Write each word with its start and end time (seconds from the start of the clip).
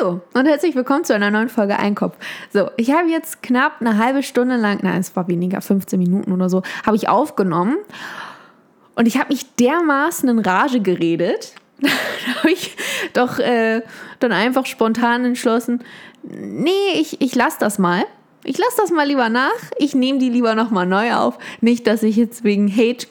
Hallo 0.00 0.20
und 0.34 0.46
herzlich 0.46 0.74
willkommen 0.74 1.04
zu 1.04 1.14
einer 1.14 1.30
neuen 1.30 1.48
Folge 1.48 1.78
Einkopf. 1.78 2.16
So, 2.52 2.70
ich 2.76 2.90
habe 2.92 3.08
jetzt 3.08 3.42
knapp 3.42 3.80
eine 3.80 3.98
halbe 3.98 4.22
Stunde 4.22 4.56
lang, 4.56 4.78
nein, 4.82 5.00
es 5.00 5.14
war 5.16 5.28
weniger, 5.28 5.60
15 5.60 5.98
Minuten 5.98 6.32
oder 6.32 6.48
so, 6.48 6.62
habe 6.86 6.96
ich 6.96 7.08
aufgenommen 7.08 7.76
und 8.94 9.06
ich 9.06 9.18
habe 9.18 9.32
mich 9.32 9.54
dermaßen 9.56 10.28
in 10.28 10.38
Rage 10.38 10.80
geredet, 10.80 11.54
da 11.80 11.88
habe 12.38 12.50
ich 12.50 12.76
doch 13.12 13.38
äh, 13.38 13.82
dann 14.20 14.32
einfach 14.32 14.66
spontan 14.66 15.24
entschlossen, 15.24 15.84
nee, 16.22 16.92
ich, 16.94 17.20
ich 17.20 17.34
lasse 17.34 17.58
das 17.60 17.78
mal. 17.78 18.04
Ich 18.42 18.56
lasse 18.56 18.76
das 18.78 18.90
mal 18.90 19.06
lieber 19.06 19.28
nach. 19.28 19.50
Ich 19.78 19.94
nehme 19.94 20.18
die 20.18 20.30
lieber 20.30 20.54
nochmal 20.54 20.86
neu 20.86 21.14
auf. 21.14 21.38
Nicht, 21.60 21.86
dass 21.86 22.02
ich 22.02 22.16
jetzt 22.16 22.42
wegen 22.42 22.74
Hate 22.74 23.06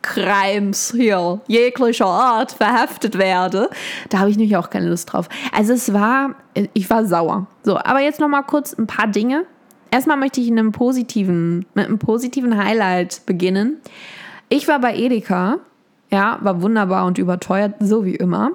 Crimes 0.00 0.92
hier 0.96 1.40
jeglicher 1.46 2.06
Art 2.06 2.52
verhaftet 2.52 3.18
werde. 3.18 3.68
Da 4.08 4.20
habe 4.20 4.30
ich 4.30 4.38
nämlich 4.38 4.56
auch 4.56 4.70
keine 4.70 4.88
Lust 4.88 5.12
drauf. 5.12 5.28
Also 5.52 5.74
es 5.74 5.92
war, 5.92 6.34
ich 6.72 6.88
war 6.88 7.04
sauer. 7.04 7.46
So, 7.62 7.76
aber 7.76 8.00
jetzt 8.00 8.20
nochmal 8.20 8.44
kurz 8.44 8.72
ein 8.72 8.86
paar 8.86 9.06
Dinge. 9.06 9.44
Erstmal 9.90 10.16
möchte 10.16 10.40
ich 10.40 10.48
in 10.48 10.58
einem 10.58 10.72
positiven, 10.72 11.66
mit 11.74 11.86
einem 11.86 11.98
positiven 11.98 12.56
Highlight 12.56 13.26
beginnen. 13.26 13.80
Ich 14.48 14.66
war 14.66 14.80
bei 14.80 14.96
Edeka. 14.96 15.58
Ja, 16.10 16.38
war 16.42 16.62
wunderbar 16.62 17.06
und 17.06 17.18
überteuert, 17.18 17.74
so 17.80 18.04
wie 18.04 18.14
immer. 18.14 18.52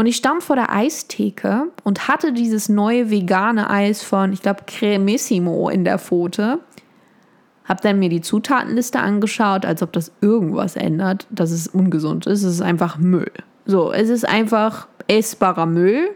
Und 0.00 0.06
ich 0.06 0.16
stand 0.16 0.42
vor 0.42 0.56
der 0.56 0.72
Eistheke 0.72 1.64
und 1.84 2.08
hatte 2.08 2.32
dieses 2.32 2.70
neue 2.70 3.10
vegane 3.10 3.68
Eis 3.68 4.02
von, 4.02 4.32
ich 4.32 4.40
glaube, 4.40 4.62
Cremissimo 4.66 5.68
in 5.68 5.84
der 5.84 5.98
Pfote. 5.98 6.58
Hab 7.66 7.82
dann 7.82 7.98
mir 7.98 8.08
die 8.08 8.22
Zutatenliste 8.22 8.98
angeschaut, 8.98 9.66
als 9.66 9.82
ob 9.82 9.92
das 9.92 10.10
irgendwas 10.22 10.76
ändert, 10.76 11.26
dass 11.28 11.50
es 11.50 11.66
ungesund 11.68 12.24
ist. 12.24 12.44
Es 12.44 12.54
ist 12.54 12.62
einfach 12.62 12.96
Müll. 12.96 13.30
So, 13.66 13.92
es 13.92 14.08
ist 14.08 14.26
einfach 14.26 14.88
essbarer 15.06 15.66
Müll. 15.66 16.08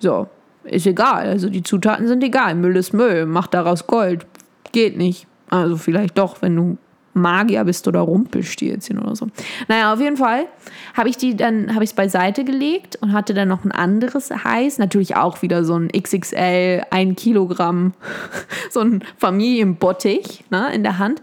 So, 0.00 0.26
ist 0.64 0.88
egal. 0.88 1.28
Also 1.28 1.50
die 1.50 1.62
Zutaten 1.62 2.08
sind 2.08 2.24
egal. 2.24 2.56
Müll 2.56 2.74
ist 2.74 2.92
Müll. 2.92 3.26
Mach 3.26 3.46
daraus 3.46 3.86
Gold. 3.86 4.26
Geht 4.72 4.96
nicht. 4.96 5.28
Also 5.50 5.76
vielleicht 5.76 6.18
doch, 6.18 6.42
wenn 6.42 6.56
du 6.56 6.78
Magier 7.20 7.64
bist 7.64 7.86
oder 7.88 8.00
Rumpelstilzchen 8.00 8.98
oder 8.98 9.14
so. 9.16 9.28
Naja, 9.68 9.92
auf 9.92 10.00
jeden 10.00 10.16
Fall 10.16 10.46
habe 10.94 11.08
ich 11.08 11.16
die 11.16 11.36
dann, 11.36 11.74
habe 11.74 11.84
ich 11.84 11.90
es 11.90 11.96
beiseite 11.96 12.44
gelegt 12.44 12.96
und 12.96 13.12
hatte 13.12 13.34
dann 13.34 13.48
noch 13.48 13.64
ein 13.64 13.72
anderes 13.72 14.30
Heiß, 14.30 14.78
natürlich 14.78 15.16
auch 15.16 15.42
wieder 15.42 15.64
so 15.64 15.76
ein 15.78 15.88
XXL, 15.88 16.82
ein 16.90 17.16
Kilogramm, 17.16 17.94
so 18.70 18.80
ein 18.80 19.04
Familienbottich 19.16 20.44
ne, 20.50 20.72
in 20.72 20.82
der 20.82 20.98
Hand. 20.98 21.22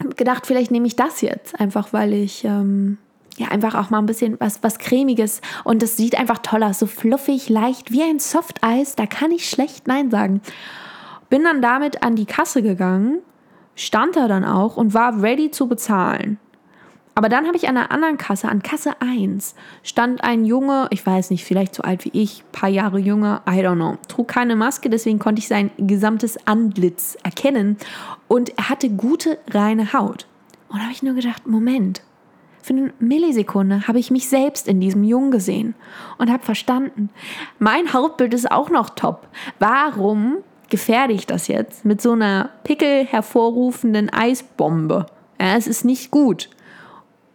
Hab 0.00 0.16
gedacht, 0.16 0.46
vielleicht 0.46 0.70
nehme 0.70 0.86
ich 0.86 0.96
das 0.96 1.20
jetzt, 1.20 1.58
einfach 1.60 1.92
weil 1.92 2.12
ich 2.12 2.44
ähm, 2.44 2.98
ja 3.36 3.48
einfach 3.48 3.74
auch 3.74 3.90
mal 3.90 3.98
ein 3.98 4.06
bisschen 4.06 4.38
was, 4.40 4.62
was 4.62 4.78
cremiges 4.78 5.40
und 5.64 5.82
das 5.82 5.96
sieht 5.96 6.18
einfach 6.18 6.38
toll 6.38 6.62
aus, 6.62 6.78
so 6.78 6.86
fluffig, 6.86 7.48
leicht, 7.48 7.92
wie 7.92 8.02
ein 8.02 8.18
Softeis, 8.18 8.96
da 8.96 9.06
kann 9.06 9.30
ich 9.30 9.48
schlecht 9.48 9.86
Nein 9.86 10.10
sagen. 10.10 10.40
Bin 11.30 11.44
dann 11.44 11.62
damit 11.62 12.02
an 12.02 12.16
die 12.16 12.26
Kasse 12.26 12.62
gegangen 12.62 13.20
stand 13.74 14.16
er 14.16 14.28
dann 14.28 14.44
auch 14.44 14.76
und 14.76 14.94
war 14.94 15.22
ready 15.22 15.50
zu 15.50 15.68
bezahlen. 15.68 16.38
Aber 17.14 17.28
dann 17.28 17.46
habe 17.46 17.56
ich 17.56 17.68
an 17.68 17.76
einer 17.76 17.90
anderen 17.90 18.16
Kasse, 18.16 18.48
an 18.48 18.62
Kasse 18.62 18.94
1, 19.00 19.54
stand 19.82 20.24
ein 20.24 20.46
Junge, 20.46 20.86
ich 20.90 21.04
weiß 21.04 21.30
nicht, 21.30 21.44
vielleicht 21.44 21.74
so 21.74 21.82
alt 21.82 22.06
wie 22.06 22.10
ich, 22.14 22.42
paar 22.52 22.70
Jahre 22.70 22.98
jünger, 22.98 23.42
I 23.46 23.58
don't 23.60 23.74
know, 23.74 23.98
trug 24.08 24.28
keine 24.28 24.56
Maske, 24.56 24.88
deswegen 24.88 25.18
konnte 25.18 25.40
ich 25.40 25.48
sein 25.48 25.70
gesamtes 25.76 26.46
Antlitz 26.46 27.18
erkennen 27.22 27.76
und 28.28 28.56
er 28.56 28.70
hatte 28.70 28.88
gute, 28.88 29.38
reine 29.50 29.92
Haut. 29.92 30.26
Und 30.68 30.78
da 30.78 30.84
habe 30.84 30.92
ich 30.92 31.02
nur 31.02 31.14
gedacht, 31.14 31.46
Moment, 31.46 32.02
für 32.62 32.72
eine 32.72 32.94
Millisekunde 32.98 33.86
habe 33.88 33.98
ich 33.98 34.10
mich 34.10 34.28
selbst 34.28 34.66
in 34.66 34.80
diesem 34.80 35.04
Jungen 35.04 35.32
gesehen 35.32 35.74
und 36.16 36.30
habe 36.30 36.42
verstanden, 36.42 37.10
mein 37.58 37.92
Hautbild 37.92 38.32
ist 38.32 38.50
auch 38.50 38.70
noch 38.70 38.90
top. 38.90 39.28
Warum 39.58 40.38
gefährde 40.72 41.12
ich 41.12 41.26
das 41.26 41.48
jetzt 41.48 41.84
mit 41.84 42.00
so 42.00 42.12
einer 42.12 42.48
Pickel 42.64 43.04
hervorrufenden 43.04 44.10
Eisbombe. 44.10 45.04
Ja, 45.38 45.56
es 45.56 45.66
ist 45.66 45.84
nicht 45.84 46.10
gut. 46.10 46.48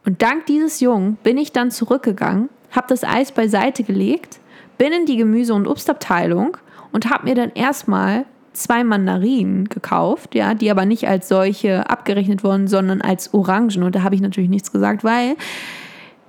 Und 0.05 0.23
dank 0.23 0.47
dieses 0.47 0.79
Jungen 0.79 1.17
bin 1.21 1.37
ich 1.37 1.51
dann 1.51 1.69
zurückgegangen, 1.69 2.49
habe 2.71 2.87
das 2.89 3.03
Eis 3.03 3.31
beiseite 3.31 3.83
gelegt, 3.83 4.39
bin 4.79 4.91
in 4.91 5.05
die 5.05 5.17
Gemüse- 5.17 5.53
und 5.53 5.67
Obstabteilung 5.67 6.57
und 6.91 7.11
habe 7.11 7.25
mir 7.25 7.35
dann 7.35 7.51
erstmal 7.51 8.25
zwei 8.53 8.83
Mandarinen 8.83 9.69
gekauft, 9.69 10.33
ja, 10.33 10.55
die 10.55 10.71
aber 10.71 10.85
nicht 10.85 11.07
als 11.07 11.27
solche 11.27 11.87
abgerechnet 11.87 12.43
wurden, 12.43 12.67
sondern 12.67 13.01
als 13.01 13.35
Orangen. 13.35 13.83
Und 13.83 13.95
da 13.95 14.01
habe 14.01 14.15
ich 14.15 14.21
natürlich 14.21 14.49
nichts 14.49 14.71
gesagt, 14.71 15.03
weil 15.03 15.35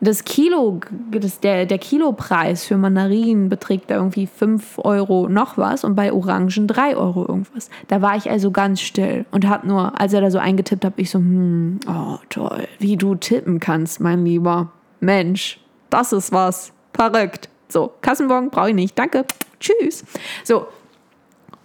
das 0.00 0.24
Kilo, 0.24 0.80
das, 1.10 1.40
der, 1.40 1.66
der 1.66 1.78
Kilopreis 1.78 2.64
für 2.64 2.76
Mandarinen 2.76 3.48
beträgt 3.48 3.90
da 3.90 3.96
irgendwie 3.96 4.26
5 4.26 4.78
Euro 4.78 5.28
noch 5.28 5.58
was 5.58 5.82
und 5.82 5.96
bei 5.96 6.12
Orangen 6.12 6.66
3 6.66 6.96
Euro 6.96 7.26
irgendwas. 7.26 7.68
Da 7.88 8.00
war 8.00 8.16
ich 8.16 8.30
also 8.30 8.50
ganz 8.50 8.80
still 8.80 9.26
und 9.32 9.48
hab 9.48 9.64
nur, 9.64 10.00
als 10.00 10.12
er 10.12 10.20
da 10.20 10.30
so 10.30 10.38
eingetippt 10.38 10.84
hat, 10.84 10.94
ich 10.96 11.10
so, 11.10 11.18
hm, 11.18 11.80
oh 11.88 12.18
toll, 12.28 12.68
wie 12.78 12.96
du 12.96 13.14
tippen 13.16 13.58
kannst, 13.58 14.00
mein 14.00 14.24
Lieber. 14.24 14.70
Mensch, 15.00 15.60
das 15.90 16.12
ist 16.12 16.32
was. 16.32 16.72
Verrückt. 16.92 17.48
So, 17.68 17.92
Kassenbon 18.00 18.50
brauche 18.50 18.70
ich 18.70 18.74
nicht. 18.74 18.98
Danke. 18.98 19.24
Tschüss. 19.60 20.04
So. 20.44 20.66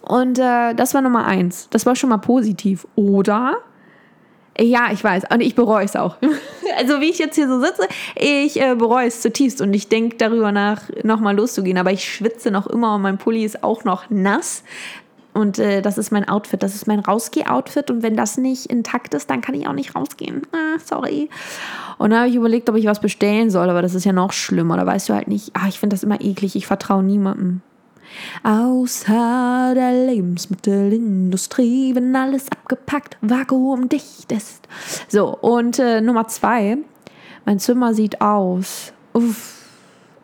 Und 0.02 0.38
äh, 0.38 0.74
das 0.74 0.94
war 0.94 1.00
Nummer 1.00 1.24
eins. 1.24 1.68
Das 1.70 1.86
war 1.86 1.96
schon 1.96 2.10
mal 2.10 2.18
positiv. 2.18 2.86
Oder 2.94 3.56
ja, 4.60 4.92
ich 4.92 5.02
weiß. 5.02 5.24
Und 5.32 5.40
ich 5.40 5.54
bereue 5.54 5.84
es 5.84 5.96
auch. 5.96 6.16
Also 6.76 7.00
wie 7.00 7.10
ich 7.10 7.18
jetzt 7.18 7.36
hier 7.36 7.46
so 7.46 7.60
sitze, 7.60 7.86
ich 8.16 8.60
äh, 8.60 8.74
bereue 8.74 9.06
es 9.06 9.20
zutiefst 9.20 9.60
und 9.60 9.72
ich 9.74 9.88
denke 9.88 10.16
darüber 10.16 10.50
nach, 10.50 10.82
nochmal 11.04 11.36
loszugehen. 11.36 11.78
Aber 11.78 11.92
ich 11.92 12.12
schwitze 12.12 12.50
noch 12.50 12.66
immer 12.66 12.96
und 12.96 13.02
mein 13.02 13.16
Pulli 13.16 13.44
ist 13.44 13.62
auch 13.62 13.84
noch 13.84 14.10
nass. 14.10 14.64
Und 15.34 15.58
äh, 15.58 15.82
das 15.82 15.98
ist 15.98 16.10
mein 16.10 16.28
Outfit, 16.28 16.62
das 16.62 16.74
ist 16.74 16.86
mein 16.86 17.00
Rausgeh-Outfit. 17.00 17.90
Und 17.90 18.02
wenn 18.02 18.16
das 18.16 18.38
nicht 18.38 18.66
intakt 18.66 19.14
ist, 19.14 19.30
dann 19.30 19.40
kann 19.40 19.54
ich 19.54 19.68
auch 19.68 19.72
nicht 19.72 19.94
rausgehen. 19.94 20.42
Ah, 20.52 20.78
sorry. 20.84 21.28
Und 21.98 22.10
dann 22.10 22.20
habe 22.20 22.28
ich 22.30 22.34
überlegt, 22.34 22.68
ob 22.70 22.76
ich 22.76 22.86
was 22.86 23.00
bestellen 23.00 23.50
soll, 23.50 23.68
aber 23.68 23.82
das 23.82 23.94
ist 23.94 24.04
ja 24.04 24.12
noch 24.12 24.32
schlimmer. 24.32 24.76
Da 24.76 24.86
weißt 24.86 25.08
du 25.08 25.14
halt 25.14 25.28
nicht, 25.28 25.50
ah, 25.54 25.68
ich 25.68 25.78
finde 25.78 25.94
das 25.94 26.02
immer 26.02 26.20
eklig, 26.20 26.56
ich 26.56 26.66
vertraue 26.66 27.04
niemandem. 27.04 27.60
Außer 28.42 29.72
der 29.74 30.06
Lebensmittelindustrie, 30.06 31.94
wenn 31.94 32.14
alles 32.14 32.50
abgepackt, 32.50 33.16
vakuumdicht 33.20 34.30
ist. 34.32 34.68
So, 35.08 35.36
und 35.36 35.78
äh, 35.78 36.00
Nummer 36.00 36.28
zwei, 36.28 36.78
mein 37.44 37.58
Zimmer 37.58 37.94
sieht 37.94 38.20
aus. 38.20 38.92
Uff, 39.12 39.54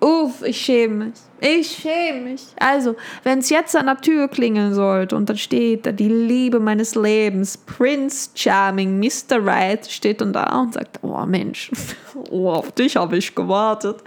uff, 0.01 0.43
ich 0.43 0.61
schäme 0.61 1.07
mich. 1.07 1.15
Ich 1.41 1.79
schäme 1.81 2.21
mich. 2.33 2.43
Also, 2.59 2.97
wenn 3.25 3.39
es 3.39 3.49
jetzt 3.49 3.75
an 3.75 3.87
der 3.87 4.01
Tür 4.01 4.29
klingeln 4.29 4.75
sollte 4.75 5.17
und 5.17 5.31
da 5.31 5.37
steht 5.37 5.87
da 5.87 5.93
die 5.93 6.09
Liebe 6.09 6.61
meines 6.61 6.95
Lebens, 6.95 7.57
Prince 7.57 8.31
Charming, 8.35 8.99
Mr. 8.99 9.45
Right, 9.45 9.91
steht 9.91 10.21
dann 10.21 10.35
da 10.35 10.61
und 10.61 10.75
sagt, 10.75 10.99
oh 11.03 11.25
Mensch, 11.25 11.71
oh, 12.31 12.51
auf 12.51 12.73
dich 12.73 12.97
habe 12.97 13.17
ich 13.17 13.35
gewartet. 13.35 14.03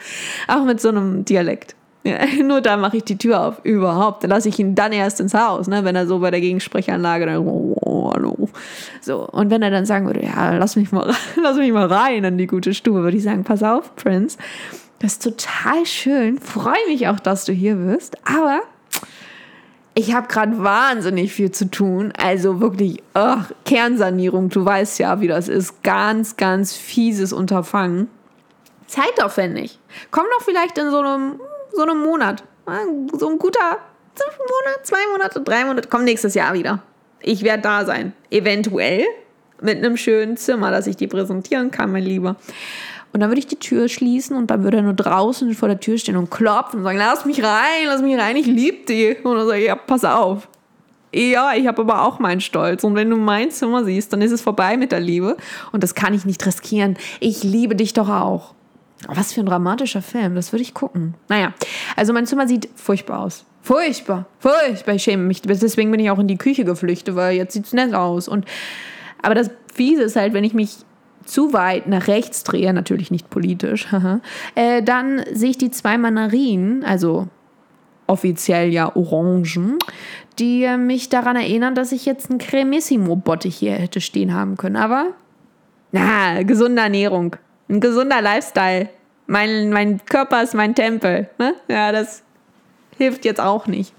Auch 0.48 0.64
mit 0.64 0.80
so 0.80 0.90
einem 0.90 1.26
Dialekt. 1.26 1.76
Nur 2.44 2.62
da 2.62 2.78
mache 2.78 2.98
ich 2.98 3.04
die 3.04 3.18
Tür 3.18 3.42
auf. 3.42 3.64
Überhaupt. 3.64 4.24
Dann 4.24 4.30
lasse 4.30 4.50
ich 4.50 4.60
ihn 4.60 4.76
dann 4.76 4.92
erst 4.92 5.20
ins 5.20 5.34
Haus, 5.34 5.68
ne? 5.68 5.84
wenn 5.84 5.96
er 5.96 6.06
so 6.06 6.20
bei 6.20 6.32
der 6.32 6.42
Gegensprechanlage 6.42 7.26
dann, 7.26 7.38
oh, 7.48 7.78
oh, 7.80 8.12
hallo. 8.14 8.50
So, 9.02 9.28
und 9.28 9.50
wenn 9.50 9.62
er 9.62 9.72
dann 9.72 9.86
sagen 9.86 10.06
würde, 10.06 10.24
ja, 10.24 10.58
lass 10.58 10.76
mich 10.76 10.92
mal, 10.92 11.14
lass 11.42 11.58
mich 11.58 11.72
mal 11.72 11.88
rein 11.88 12.24
in 12.24 12.38
die 12.38 12.48
gute 12.48 12.74
Stube, 12.74 13.04
würde 13.04 13.18
ich 13.18 13.24
sagen, 13.24 13.44
pass 13.44 13.64
auf, 13.64 13.96
Prince. 13.96 14.38
Das 15.00 15.14
ist 15.14 15.24
total 15.24 15.86
schön. 15.86 16.40
Freue 16.40 16.88
mich 16.88 17.08
auch, 17.08 17.20
dass 17.20 17.46
du 17.46 17.54
hier 17.54 17.76
bist. 17.76 18.18
Aber 18.26 18.62
ich 19.96 20.14
habe 20.14 20.28
gerade 20.28 20.64
wahnsinnig 20.64 21.34
viel 21.34 21.52
zu 21.52 21.70
tun. 21.70 22.14
Also 22.18 22.62
wirklich, 22.62 23.02
ach, 23.14 23.52
Kernsanierung, 23.66 24.50
du 24.50 24.64
weißt 24.66 25.00
ja, 25.00 25.20
wie 25.22 25.28
das 25.28 25.50
ist. 25.50 25.84
Ganz, 25.84 26.38
ganz 26.38 26.74
fieses 26.76 27.34
Unterfangen. 27.34 28.08
Zeitaufwendig. 28.88 29.80
Komm 30.12 30.26
doch 30.38 30.46
vielleicht 30.46 30.78
in 30.78 30.90
so 30.90 31.00
einem 31.00 31.40
so 31.74 31.82
einem 31.82 32.00
Monat. 32.00 32.44
So 33.18 33.30
ein 33.30 33.38
guter 33.38 33.80
Monat, 34.20 34.86
zwei 34.86 35.00
Monate, 35.12 35.42
drei 35.42 35.66
Monate. 35.66 35.90
Komm 35.90 36.04
nächstes 36.04 36.34
Jahr 36.34 36.54
wieder. 36.54 36.82
Ich 37.22 37.44
werde 37.44 37.64
da 37.64 37.86
sein. 37.86 38.14
Eventuell 38.30 39.06
mit 39.62 39.78
einem 39.78 39.98
schönen 39.98 40.38
Zimmer, 40.38 40.72
dass 40.72 40.88
ich 40.88 40.98
die 40.98 41.08
präsentieren 41.08 41.72
kann, 41.72 41.92
mein 41.92 42.04
Lieber. 42.04 42.36
Und 43.14 43.20
dann 43.20 43.30
würde 43.30 43.40
ich 43.40 43.48
die 43.48 43.58
Tür 43.60 43.90
schließen 43.90 44.36
und 44.36 44.50
dann 44.50 44.64
würde 44.64 44.78
er 44.78 44.84
nur 44.84 44.94
draußen 44.94 45.54
vor 45.54 45.70
der 45.70 45.80
Tür 45.80 45.98
stehen 45.98 46.18
und 46.18 46.32
klopfen 46.32 46.80
und 46.80 46.84
sagen, 46.84 46.98
lass 46.98 47.26
mich 47.26 47.44
rein, 47.44 47.86
lass 47.86 48.02
mich 48.02 48.18
rein, 48.18 48.36
ich 48.36 48.48
liebe 48.48 48.86
die. 48.88 49.16
Und 49.24 49.38
dann 49.38 49.48
sage 49.48 49.60
ich, 49.60 49.68
ja, 49.68 49.76
pass 49.76 50.04
auf. 50.04 50.48
Ja, 51.14 51.54
ich 51.54 51.68
habe 51.68 51.84
aber 51.84 52.02
auch 52.02 52.18
meinen 52.18 52.42
Stolz. 52.42 52.84
Und 52.84 52.96
wenn 52.96 53.10
du 53.10 53.18
mein 53.18 53.52
Zimmer 53.52 53.84
siehst, 53.84 54.12
dann 54.12 54.22
ist 54.24 54.32
es 54.32 54.42
vorbei 54.42 54.78
mit 54.78 54.92
der 54.92 55.00
Liebe. 55.00 55.38
Und 55.72 55.84
das 55.84 55.94
kann 55.94 56.16
ich 56.16 56.26
nicht 56.26 56.44
riskieren. 56.44 56.98
Ich 57.20 57.44
liebe 57.44 57.76
dich 57.76 57.94
doch 57.94 58.10
auch. 58.10 58.56
Was 59.08 59.34
für 59.34 59.42
ein 59.42 59.46
dramatischer 59.46 60.02
Film, 60.02 60.36
das 60.36 60.54
würde 60.54 60.64
ich 60.64 60.74
gucken. 60.74 61.16
Naja, 61.28 61.54
also 61.96 62.14
mein 62.14 62.26
Zimmer 62.26 62.48
sieht 62.48 62.70
furchtbar 62.76 63.20
aus. 63.20 63.46
Furchtbar, 63.62 64.26
furchtbar. 64.40 64.96
Ich 64.96 65.04
schäme 65.04 65.24
mich. 65.24 65.42
Deswegen 65.42 65.92
bin 65.92 66.00
ich 66.00 66.10
auch 66.10 66.20
in 66.20 66.28
die 66.28 66.38
Küche 66.38 66.66
geflüchtet, 66.66 67.16
weil 67.16 67.36
jetzt 67.36 67.54
sieht 67.54 67.66
es 67.66 67.74
nett 67.74 67.94
aus. 67.94 68.28
Und, 68.28 68.46
aber 69.22 69.36
das 69.36 69.50
Fiese 69.74 70.04
ist 70.04 70.16
halt, 70.16 70.34
wenn 70.34 70.44
ich 70.44 70.54
mich 70.54 70.78
zu 71.26 71.54
weit 71.54 71.88
nach 71.88 72.08
rechts 72.08 72.44
drehe, 72.44 72.74
natürlich 72.74 73.12
nicht 73.12 73.30
politisch, 73.30 73.88
äh, 74.56 74.84
dann 74.84 75.24
sehe 75.32 75.52
ich 75.52 75.58
die 75.58 75.72
zwei 75.72 75.98
Mandarinen, 75.98 76.84
also 76.84 77.28
offiziell 78.08 78.72
ja 78.72 78.94
Orangen, 78.96 79.78
die 80.40 80.64
äh, 80.64 80.78
mich 80.78 81.10
daran 81.10 81.36
erinnern, 81.36 81.76
dass 81.76 81.92
ich 81.92 82.06
jetzt 82.06 82.30
einen 82.30 82.40
Cremissimo-Bottich 82.40 83.56
hier 83.56 83.74
hätte 83.74 84.02
stehen 84.02 84.34
haben 84.34 84.58
können. 84.58 84.76
Aber, 84.76 85.08
na, 85.94 86.44
gesunde 86.44 86.82
Ernährung, 86.82 87.38
ein 87.70 87.80
gesunder 87.80 88.22
Lifestyle. 88.22 88.90
Mein, 89.28 89.72
mein 89.72 90.06
Körper 90.06 90.44
ist 90.44 90.54
mein 90.54 90.76
Tempel. 90.76 91.30
Ne? 91.40 91.56
Ja, 91.68 91.92
das 91.92 92.24
hilft 92.98 93.26
jetzt 93.26 93.40
auch 93.40 93.68
nicht. 93.68 93.94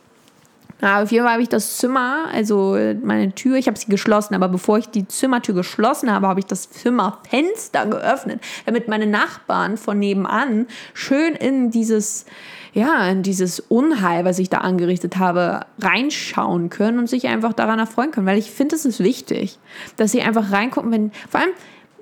Ja, 0.85 1.03
auf 1.03 1.13
jeden 1.13 1.25
Fall 1.25 1.33
habe 1.33 1.43
ich 1.43 1.49
das 1.49 1.79
Zimmer, 1.79 2.27
also 2.33 2.77
meine 3.03 3.33
Tür, 3.35 3.57
ich 3.57 3.69
habe 3.69 3.79
sie 3.79 3.87
geschlossen, 3.87 4.35
aber 4.35 4.49
bevor 4.49 4.77
ich 4.77 4.89
die 4.89 5.09
Zimmertür 5.09 5.55
geschlossen 5.55 6.13
habe, 6.13 6.27
habe 6.27 6.41
ich 6.41 6.47
das 6.47 6.69
Zimmerfenster 6.69 7.87
geöffnet, 7.87 8.43
damit 8.67 8.87
meine 8.87 9.07
Nachbarn 9.07 9.79
von 9.79 9.99
nebenan 9.99 10.67
schön 10.93 11.37
in 11.37 11.71
dieses, 11.71 12.27
ja, 12.75 13.09
in 13.09 13.23
dieses 13.23 13.61
Unheil, 13.61 14.27
was 14.27 14.39
ich 14.39 14.51
da 14.51 14.59
angerichtet 14.59 15.17
habe, 15.17 15.61
reinschauen 15.81 16.71
können 16.71 16.99
und 16.99 17.09
sich 17.09 17.29
einfach 17.29 17.55
daran 17.55 17.79
erfreuen 17.79 18.11
können, 18.11 18.27
weil 18.27 18.39
ich 18.39 18.51
finde, 18.51 18.77
es 18.77 18.85
ist 18.85 19.01
wichtig, 19.01 19.59
dass 19.97 20.13
sie 20.13 20.21
einfach 20.21 20.53
reingucken, 20.53 20.91
wenn, 20.93 21.13
vor 21.31 21.41
allem, 21.41 21.53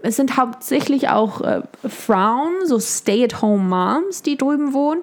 es 0.03 0.17
sind 0.17 0.37
hauptsächlich 0.37 1.09
auch 1.09 1.41
äh, 1.41 1.63
Frauen, 1.89 2.53
so 2.67 2.79
Stay-at-home-Moms, 2.79 4.23
die 4.23 4.37
drüben 4.37 4.73
wohnen 4.73 5.03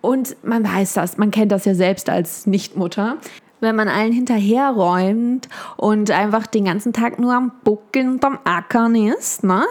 und 0.00 0.36
man 0.42 0.64
weiß 0.64 0.94
das, 0.94 1.18
man 1.18 1.30
kennt 1.30 1.52
das 1.52 1.64
ja 1.64 1.74
selbst 1.74 2.08
als 2.08 2.46
Nichtmutter. 2.46 3.18
Wenn 3.60 3.76
man 3.76 3.88
allen 3.88 4.12
hinterherräumt 4.12 5.48
und 5.76 6.10
einfach 6.10 6.46
den 6.46 6.64
ganzen 6.64 6.94
Tag 6.94 7.18
nur 7.18 7.34
am 7.34 7.52
Buckeln 7.62 8.12
und 8.12 8.24
am 8.24 8.38
Ackern 8.44 8.94
ist, 8.94 9.44
ne? 9.44 9.66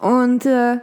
Und, 0.00 0.44
äh, 0.44 0.78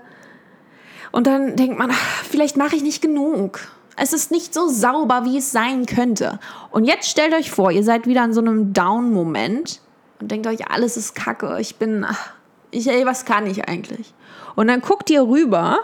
und 1.12 1.28
dann 1.28 1.58
denkt 1.58 1.78
man, 1.78 1.92
ach, 1.92 2.24
vielleicht 2.24 2.56
mache 2.56 2.78
ich 2.78 2.84
nicht 2.84 3.02
genug. 3.02 3.60
Es 3.98 4.14
ist 4.14 4.32
nicht 4.32 4.54
so 4.54 4.70
sauber, 4.70 5.26
wie 5.26 5.38
es 5.38 5.52
sein 5.52 5.86
könnte. 5.86 6.40
Und 6.72 6.86
jetzt 6.86 7.10
stellt 7.10 7.34
euch 7.34 7.52
vor, 7.52 7.72
ihr 7.72 7.84
seid 7.84 8.08
wieder 8.08 8.24
in 8.24 8.34
so 8.34 8.40
einem 8.40 8.72
Down-Moment 8.72 9.82
und 10.22 10.32
denkt 10.32 10.48
euch, 10.48 10.70
alles 10.70 10.96
ist 10.96 11.14
kacke. 11.14 11.58
Ich 11.60 11.76
bin, 11.76 12.06
ach, 12.08 12.35
ich, 12.76 12.88
ey, 12.88 13.06
was 13.06 13.26
kann 13.26 13.48
ich 13.48 13.68
eigentlich? 13.68 14.14
Und 14.56 14.68
dann 14.68 14.82
guckt 14.82 15.10
ihr 15.10 15.24
rüber 15.24 15.80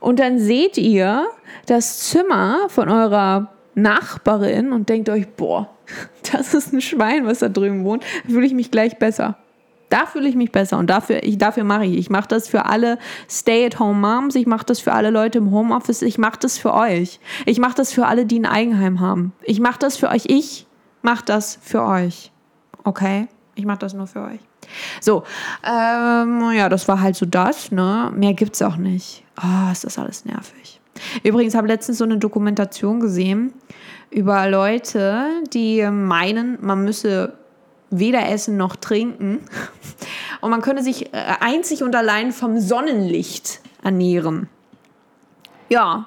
und 0.00 0.18
dann 0.18 0.38
seht 0.38 0.78
ihr 0.78 1.26
das 1.66 2.10
Zimmer 2.10 2.68
von 2.68 2.88
eurer 2.88 3.52
Nachbarin 3.74 4.72
und 4.72 4.88
denkt 4.88 5.08
euch, 5.08 5.28
boah, 5.28 5.70
das 6.32 6.54
ist 6.54 6.72
ein 6.72 6.80
Schwein, 6.80 7.26
was 7.26 7.40
da 7.40 7.48
drüben 7.48 7.84
wohnt, 7.84 8.04
da 8.24 8.32
fühle 8.32 8.46
ich 8.46 8.54
mich 8.54 8.70
gleich 8.70 8.98
besser. 8.98 9.36
Da 9.90 10.04
fühle 10.04 10.28
ich 10.28 10.34
mich 10.34 10.52
besser 10.52 10.76
und 10.76 10.90
dafür, 10.90 11.22
ich, 11.22 11.38
dafür 11.38 11.64
mache 11.64 11.86
ich. 11.86 11.96
Ich 11.96 12.10
mache 12.10 12.28
das 12.28 12.46
für 12.46 12.66
alle 12.66 12.98
Stay-at-home-Moms, 13.30 14.34
ich 14.34 14.46
mache 14.46 14.66
das 14.66 14.80
für 14.80 14.92
alle 14.92 15.08
Leute 15.08 15.38
im 15.38 15.50
Homeoffice, 15.50 16.02
ich 16.02 16.18
mache 16.18 16.38
das 16.40 16.58
für 16.58 16.74
euch. 16.74 17.20
Ich 17.46 17.58
mache 17.58 17.74
das 17.74 17.92
für 17.92 18.04
alle, 18.04 18.26
die 18.26 18.38
ein 18.38 18.44
Eigenheim 18.44 19.00
haben. 19.00 19.32
Ich 19.42 19.60
mache 19.60 19.78
das 19.78 19.96
für 19.96 20.10
euch. 20.10 20.26
Ich 20.26 20.66
mache 21.00 21.24
das 21.24 21.58
für 21.62 21.82
euch. 21.84 22.32
Okay? 22.84 23.28
Ich 23.58 23.64
mache 23.64 23.78
das 23.78 23.92
nur 23.92 24.06
für 24.06 24.22
euch. 24.22 24.38
So, 25.00 25.24
ähm, 25.64 26.52
ja, 26.52 26.68
das 26.68 26.86
war 26.86 27.00
halt 27.00 27.16
so 27.16 27.26
das, 27.26 27.72
ne? 27.72 28.12
Mehr 28.14 28.34
gibt's 28.34 28.62
auch 28.62 28.76
nicht. 28.76 29.24
Oh, 29.42 29.72
ist 29.72 29.82
das 29.82 29.98
alles 29.98 30.24
nervig. 30.24 30.80
Übrigens 31.24 31.56
habe 31.56 31.66
ich 31.66 31.72
letztens 31.72 31.98
so 31.98 32.04
eine 32.04 32.18
Dokumentation 32.18 33.00
gesehen 33.00 33.52
über 34.10 34.48
Leute, 34.48 35.26
die 35.52 35.84
meinen, 35.90 36.58
man 36.60 36.84
müsse 36.84 37.34
weder 37.90 38.30
essen 38.30 38.56
noch 38.56 38.76
trinken 38.76 39.40
und 40.40 40.50
man 40.50 40.62
könne 40.62 40.84
sich 40.84 41.12
äh, 41.12 41.34
einzig 41.40 41.82
und 41.82 41.96
allein 41.96 42.30
vom 42.30 42.60
Sonnenlicht 42.60 43.60
ernähren. 43.82 44.48
Ja, 45.68 46.06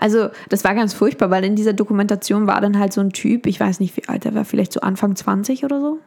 also 0.00 0.28
das 0.48 0.62
war 0.62 0.74
ganz 0.74 0.94
furchtbar, 0.94 1.30
weil 1.30 1.44
in 1.44 1.56
dieser 1.56 1.72
Dokumentation 1.72 2.46
war 2.46 2.60
dann 2.60 2.78
halt 2.78 2.92
so 2.92 3.00
ein 3.00 3.10
Typ, 3.10 3.46
ich 3.46 3.58
weiß 3.58 3.80
nicht 3.80 3.96
wie 3.96 4.08
alt 4.08 4.24
er 4.24 4.34
war, 4.36 4.44
vielleicht 4.44 4.72
so 4.72 4.80
Anfang 4.80 5.16
20 5.16 5.64
oder 5.64 5.80
so, 5.80 5.98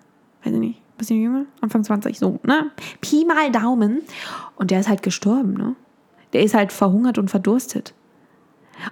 weiß 0.49 0.55
ich 0.55 0.59
nicht, 0.59 0.97
bisschen 0.97 1.21
jünger, 1.21 1.45
Anfang 1.61 1.83
20, 1.83 2.17
so, 2.17 2.39
ne? 2.43 2.71
Pi 3.01 3.25
mal 3.25 3.51
Daumen. 3.51 4.01
Und 4.55 4.71
der 4.71 4.79
ist 4.79 4.89
halt 4.89 5.03
gestorben, 5.03 5.53
ne? 5.53 5.75
Der 6.33 6.43
ist 6.43 6.53
halt 6.53 6.71
verhungert 6.71 7.17
und 7.17 7.29
verdurstet. 7.29 7.93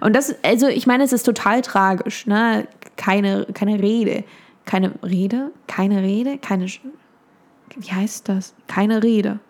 Und 0.00 0.14
das, 0.14 0.34
also 0.44 0.68
ich 0.68 0.86
meine, 0.86 1.04
es 1.04 1.12
ist 1.12 1.24
total 1.24 1.62
tragisch, 1.62 2.26
ne? 2.26 2.66
Keine, 2.96 3.46
keine 3.52 3.80
Rede. 3.80 4.24
Keine 4.64 4.92
Rede? 5.02 5.50
Keine 5.66 6.02
Rede? 6.02 6.38
Keine. 6.38 6.66
Wie 6.66 7.92
heißt 7.92 8.28
das? 8.28 8.54
Keine 8.66 9.02
Rede. 9.02 9.40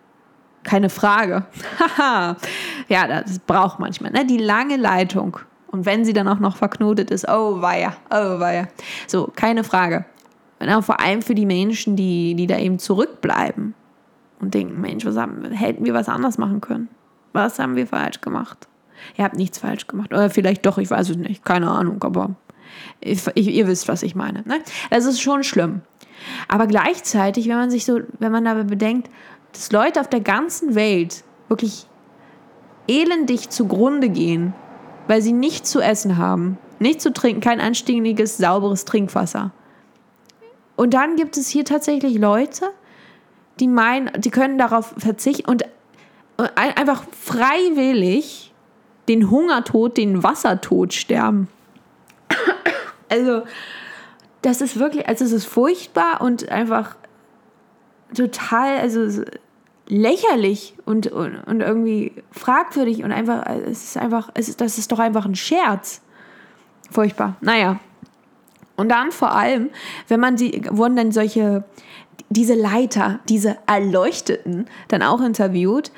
Keine 0.63 0.89
Frage. 0.89 1.45
Haha. 1.79 2.37
ja, 2.89 3.07
das 3.07 3.39
braucht 3.39 3.79
manchmal, 3.79 4.11
ne? 4.11 4.25
Die 4.25 4.37
lange 4.37 4.75
Leitung. 4.75 5.39
Und 5.67 5.85
wenn 5.85 6.03
sie 6.03 6.13
dann 6.13 6.27
auch 6.27 6.39
noch 6.39 6.57
verknotet 6.57 7.11
ist, 7.11 7.27
oh 7.29 7.61
weia, 7.61 7.93
oh 8.09 8.39
weia. 8.39 8.67
So, 9.07 9.31
keine 9.35 9.63
Frage. 9.63 10.05
Und 10.59 10.83
vor 10.83 10.99
allem 10.99 11.21
für 11.21 11.35
die 11.35 11.45
Menschen, 11.45 11.95
die, 11.95 12.35
die 12.35 12.47
da 12.47 12.57
eben 12.57 12.79
zurückbleiben 12.79 13.73
und 14.39 14.53
denken, 14.53 14.81
Mensch, 14.81 15.05
was 15.05 15.17
haben, 15.17 15.45
hätten 15.51 15.85
wir 15.85 15.93
was 15.93 16.09
anders 16.09 16.37
machen 16.37 16.61
können? 16.61 16.89
Was 17.33 17.59
haben 17.59 17.75
wir 17.75 17.87
falsch 17.87 18.21
gemacht? 18.21 18.67
Ihr 19.17 19.23
habt 19.23 19.35
nichts 19.35 19.59
falsch 19.59 19.87
gemacht. 19.87 20.11
Oder 20.11 20.29
vielleicht 20.29 20.65
doch, 20.65 20.77
ich 20.77 20.89
weiß 20.89 21.09
es 21.09 21.17
nicht. 21.17 21.45
Keine 21.45 21.69
Ahnung, 21.69 22.03
aber 22.03 22.35
ich, 22.99 23.25
ich, 23.35 23.47
ihr 23.47 23.67
wisst, 23.67 23.87
was 23.87 24.03
ich 24.03 24.15
meine. 24.15 24.43
Ne? 24.45 24.59
Das 24.89 25.05
ist 25.05 25.21
schon 25.21 25.43
schlimm. 25.43 25.81
Aber 26.47 26.67
gleichzeitig, 26.67 27.47
wenn 27.47 27.55
man 27.55 27.71
sich 27.71 27.85
so, 27.85 28.01
wenn 28.19 28.31
man 28.31 28.43
dabei 28.43 28.63
bedenkt, 28.63 29.09
dass 29.53 29.71
Leute 29.71 30.01
auf 30.01 30.09
der 30.09 30.19
ganzen 30.19 30.75
Welt 30.75 31.23
wirklich 31.47 31.87
elendig 32.87 33.49
zugrunde 33.49 34.09
gehen, 34.09 34.53
weil 35.07 35.21
sie 35.21 35.31
nichts 35.31 35.71
zu 35.71 35.79
essen 35.79 36.17
haben, 36.17 36.57
nichts 36.79 37.03
zu 37.03 37.13
trinken, 37.13 37.41
kein 37.41 37.61
anständiges, 37.61 38.37
sauberes 38.37 38.85
Trinkwasser. 38.85 39.51
Und 40.79 40.93
dann 40.93 41.17
gibt 41.17 41.35
es 41.35 41.49
hier 41.49 41.65
tatsächlich 41.65 42.17
Leute, 42.17 42.69
die 43.59 43.67
meinen, 43.67 44.09
die 44.21 44.29
können 44.29 44.57
darauf 44.57 44.93
verzichten 44.97 45.45
und 45.45 45.65
einfach 46.55 47.03
freiwillig 47.11 48.53
den 49.09 49.29
Hungertod, 49.29 49.97
den 49.97 50.23
Wassertod 50.23 50.93
sterben. 50.93 51.49
Also, 53.11 53.41
das 54.43 54.61
ist 54.61 54.79
wirklich, 54.79 55.07
also 55.09 55.25
es 55.25 55.31
ist 55.31 55.47
furchtbar 55.47 56.21
und 56.21 56.47
einfach 56.49 56.95
total, 58.15 58.77
also 58.77 59.23
lächerlich 59.87 60.75
und, 60.85 61.07
und, 61.07 61.35
und 61.45 61.61
irgendwie 61.61 62.13
fragwürdig 62.31 63.03
und 63.03 63.11
einfach, 63.11 63.47
es 63.65 63.83
ist 63.83 63.97
einfach, 63.97 64.29
es 64.35 64.47
ist, 64.47 64.61
das 64.61 64.77
ist 64.77 64.91
doch 64.91 64.99
einfach 64.99 65.25
ein 65.25 65.35
Scherz. 65.35 66.01
Furchtbar. 66.91 67.35
Naja. 67.41 67.79
Und 68.79 68.87
dann 68.87 69.11
vor 69.11 69.35
allem, 69.35 69.71
wenn 70.07 70.21
man 70.21 70.37
die, 70.37 70.61
wurden 70.69 70.95
dann 70.95 71.11
solche, 71.11 71.65
diese 72.29 72.53
Leiter, 72.53 73.19
diese 73.27 73.57
Erleuchteten 73.67 74.67
dann 74.87 75.03
auch 75.03 75.19
interviewt, 75.19 75.91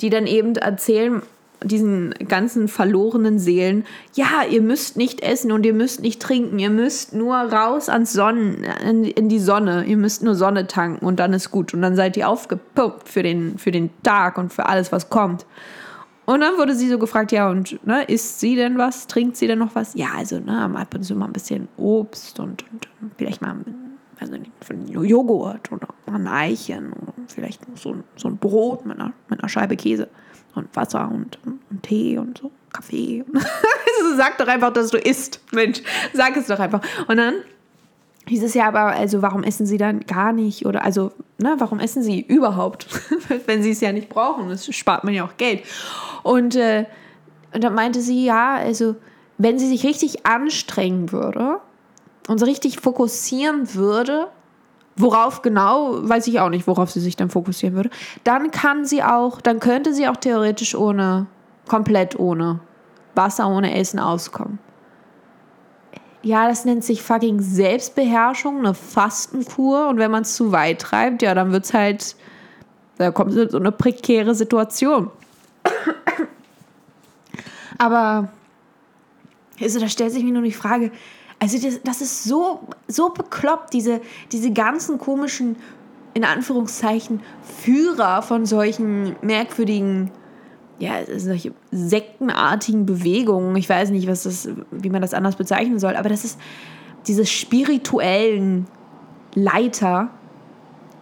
die 0.00 0.10
dann 0.10 0.26
eben 0.26 0.56
erzählen, 0.56 1.22
diesen 1.62 2.14
ganzen 2.26 2.66
verlorenen 2.66 3.38
Seelen, 3.38 3.84
ja, 4.14 4.42
ihr 4.50 4.60
müsst 4.60 4.96
nicht 4.96 5.20
essen 5.22 5.52
und 5.52 5.64
ihr 5.64 5.72
müsst 5.72 6.02
nicht 6.02 6.20
trinken, 6.20 6.58
ihr 6.58 6.70
müsst 6.70 7.14
nur 7.14 7.36
raus 7.36 7.88
ans 7.88 8.12
Sonnen, 8.12 8.64
in, 8.84 9.04
in, 9.04 9.28
die 9.28 9.38
Sonne, 9.38 9.84
ihr 9.84 9.96
müsst 9.96 10.24
nur 10.24 10.34
Sonne 10.34 10.66
tanken 10.66 11.06
und 11.06 11.20
dann 11.20 11.32
ist 11.32 11.52
gut 11.52 11.74
und 11.74 11.80
dann 11.80 11.94
seid 11.94 12.16
ihr 12.16 12.28
aufgepumpt 12.28 13.08
für 13.08 13.22
den, 13.22 13.56
für 13.56 13.70
den 13.70 13.90
Tag 14.02 14.36
und 14.36 14.52
für 14.52 14.66
alles, 14.66 14.90
was 14.90 15.10
kommt. 15.10 15.46
Und 16.26 16.40
dann 16.40 16.58
wurde 16.58 16.74
sie 16.74 16.88
so 16.88 16.98
gefragt, 16.98 17.32
ja, 17.32 17.48
und 17.48 17.84
ne, 17.86 18.04
isst 18.04 18.40
sie 18.40 18.56
denn 18.56 18.76
was? 18.78 19.06
Trinkt 19.06 19.36
sie 19.36 19.46
denn 19.46 19.60
noch 19.60 19.74
was? 19.74 19.94
Ja, 19.94 20.08
also 20.16 20.38
ne, 20.38 20.70
ab 20.74 20.94
und 20.94 21.04
zu 21.04 21.14
mal 21.14 21.26
ein 21.26 21.32
bisschen 21.32 21.68
Obst 21.76 22.40
und, 22.40 22.64
und 22.72 22.88
vielleicht 23.16 23.40
mal 23.40 23.56
also 24.18 24.36
Joghurt 25.02 25.70
oder 25.70 25.88
ein 26.06 26.26
Eichen 26.26 26.92
oder 26.92 27.12
vielleicht 27.28 27.60
so, 27.76 27.96
so 28.16 28.28
ein 28.28 28.38
Brot 28.38 28.86
mit 28.86 28.98
einer, 28.98 29.12
mit 29.28 29.40
einer 29.40 29.48
Scheibe 29.48 29.76
Käse 29.76 30.08
und 30.54 30.74
Wasser 30.74 31.08
und, 31.10 31.38
und 31.44 31.82
Tee 31.82 32.18
und 32.18 32.38
so, 32.38 32.50
Kaffee. 32.72 33.24
also 33.32 34.16
sag 34.16 34.38
doch 34.38 34.48
einfach, 34.48 34.72
dass 34.72 34.90
du 34.90 34.98
isst. 34.98 35.40
Mensch, 35.52 35.82
sag 36.12 36.36
es 36.36 36.46
doch 36.46 36.58
einfach. 36.58 36.80
Und 37.06 37.18
dann 37.18 37.34
hieß 38.28 38.42
es 38.42 38.54
ja 38.54 38.66
aber, 38.66 38.86
also 38.86 39.22
warum 39.22 39.42
essen 39.42 39.66
sie 39.66 39.78
dann 39.78 40.00
gar 40.00 40.32
nicht? 40.32 40.66
Oder 40.66 40.84
also, 40.84 41.12
ne, 41.38 41.54
warum 41.58 41.78
essen 41.78 42.02
sie 42.02 42.20
überhaupt? 42.20 42.88
Wenn 43.46 43.62
sie 43.62 43.70
es 43.70 43.80
ja 43.80 43.92
nicht 43.92 44.08
brauchen. 44.08 44.48
Das 44.48 44.66
spart 44.74 45.04
man 45.04 45.14
ja 45.14 45.24
auch 45.24 45.36
Geld. 45.36 45.62
Und, 46.22 46.56
äh, 46.56 46.86
und 47.54 47.62
dann 47.62 47.74
meinte 47.74 48.00
sie, 48.00 48.24
ja, 48.24 48.56
also 48.56 48.96
wenn 49.38 49.58
sie 49.58 49.68
sich 49.68 49.84
richtig 49.84 50.26
anstrengen 50.26 51.12
würde 51.12 51.60
und 52.28 52.38
so 52.38 52.46
richtig 52.46 52.80
fokussieren 52.80 53.74
würde, 53.74 54.28
worauf 54.96 55.42
genau, 55.42 56.08
weiß 56.08 56.26
ich 56.26 56.40
auch 56.40 56.48
nicht, 56.48 56.66
worauf 56.66 56.90
sie 56.90 57.00
sich 57.00 57.16
dann 57.16 57.30
fokussieren 57.30 57.76
würde, 57.76 57.90
dann 58.24 58.50
kann 58.50 58.84
sie 58.84 59.02
auch, 59.02 59.40
dann 59.40 59.60
könnte 59.60 59.92
sie 59.92 60.08
auch 60.08 60.16
theoretisch 60.16 60.74
ohne, 60.74 61.26
komplett 61.68 62.18
ohne 62.18 62.60
Wasser, 63.14 63.48
ohne 63.48 63.78
Essen 63.78 63.98
auskommen. 63.98 64.58
Ja, 66.26 66.48
das 66.48 66.64
nennt 66.64 66.84
sich 66.84 67.02
fucking 67.02 67.40
Selbstbeherrschung, 67.40 68.58
eine 68.58 68.74
Fastenkur. 68.74 69.86
Und 69.88 69.98
wenn 69.98 70.10
man 70.10 70.22
es 70.22 70.34
zu 70.34 70.50
weit 70.50 70.80
treibt, 70.80 71.22
ja, 71.22 71.34
dann 71.34 71.52
wird 71.52 71.66
es 71.66 71.72
halt, 71.72 72.16
da 72.98 73.12
kommt 73.12 73.32
so 73.32 73.56
eine 73.56 73.70
prekäre 73.70 74.34
Situation. 74.34 75.10
Aber 77.78 78.28
Also 79.62 79.80
da 79.80 79.88
stellt 79.88 80.12
sich 80.12 80.22
mir 80.22 80.32
nur 80.32 80.42
die 80.42 80.52
Frage, 80.52 80.90
also 81.38 81.58
das, 81.58 81.80
das 81.82 82.00
ist 82.00 82.24
so, 82.24 82.60
so 82.88 83.10
bekloppt, 83.10 83.72
diese, 83.72 84.00
diese 84.32 84.52
ganzen 84.52 84.98
komischen, 84.98 85.56
in 86.14 86.24
Anführungszeichen, 86.24 87.20
Führer 87.62 88.22
von 88.22 88.46
solchen 88.46 89.16
merkwürdigen, 89.22 90.10
ja, 90.78 90.94
solche 91.16 91.52
sektenartigen 91.70 92.86
Bewegungen. 92.86 93.56
Ich 93.56 93.68
weiß 93.68 93.90
nicht, 93.90 94.06
was 94.08 94.24
das, 94.24 94.48
wie 94.70 94.90
man 94.90 95.02
das 95.02 95.14
anders 95.14 95.36
bezeichnen 95.36 95.78
soll, 95.78 95.96
aber 95.96 96.08
das 96.08 96.24
ist 96.24 96.38
diese 97.06 97.24
spirituellen 97.24 98.66
Leiter, 99.34 100.10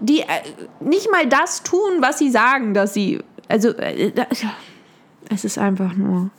die 0.00 0.20
äh, 0.20 0.26
nicht 0.80 1.10
mal 1.10 1.26
das 1.26 1.62
tun, 1.62 2.00
was 2.00 2.18
sie 2.18 2.30
sagen, 2.30 2.74
dass 2.74 2.94
sie. 2.94 3.20
Also, 3.48 3.70
äh, 3.70 4.12
es 5.30 5.44
ist 5.44 5.58
einfach 5.58 5.94
nur 5.94 6.30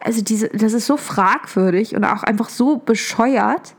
also 0.00 0.22
diese, 0.22 0.48
das 0.48 0.72
ist 0.72 0.86
so 0.86 0.96
fragwürdig 0.96 1.94
und 1.94 2.04
auch 2.04 2.22
einfach 2.22 2.48
so 2.48 2.76
bescheuert. 2.76 3.74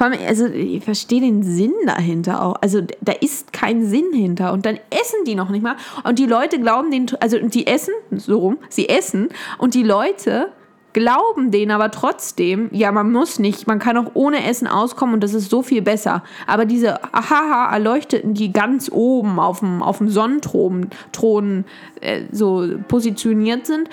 Vor 0.00 0.06
allem, 0.06 0.18
also 0.26 0.46
ich 0.46 0.82
verstehe 0.82 1.20
den 1.20 1.42
Sinn 1.42 1.74
dahinter 1.84 2.42
auch. 2.42 2.54
Also 2.62 2.80
da 3.02 3.12
ist 3.12 3.52
kein 3.52 3.84
Sinn 3.84 4.14
hinter. 4.14 4.54
Und 4.54 4.64
dann 4.64 4.76
essen 4.88 5.26
die 5.26 5.34
noch 5.34 5.50
nicht 5.50 5.60
mal. 5.60 5.76
Und 6.04 6.18
die 6.18 6.24
Leute 6.24 6.58
glauben 6.58 6.90
den, 6.90 7.06
also 7.20 7.38
die 7.38 7.66
essen, 7.66 7.92
so 8.10 8.38
rum, 8.38 8.56
sie 8.70 8.88
essen. 8.88 9.28
Und 9.58 9.74
die 9.74 9.82
Leute 9.82 10.52
glauben 10.94 11.50
denen 11.50 11.70
aber 11.70 11.90
trotzdem, 11.90 12.70
ja, 12.72 12.92
man 12.92 13.12
muss 13.12 13.38
nicht, 13.38 13.66
man 13.66 13.78
kann 13.78 13.98
auch 13.98 14.12
ohne 14.14 14.48
Essen 14.48 14.66
auskommen 14.66 15.16
und 15.16 15.22
das 15.22 15.34
ist 15.34 15.50
so 15.50 15.60
viel 15.60 15.82
besser. 15.82 16.24
Aber 16.46 16.64
diese 16.64 17.04
Ahaha 17.12 17.70
Erleuchteten, 17.70 18.32
die 18.32 18.54
ganz 18.54 18.90
oben 18.90 19.38
auf 19.38 19.60
dem, 19.60 19.82
auf 19.82 19.98
dem 19.98 20.08
Sonnenthron 20.08 20.88
Thron, 21.12 21.66
äh, 22.00 22.22
so 22.32 22.66
positioniert 22.88 23.66
sind, 23.66 23.90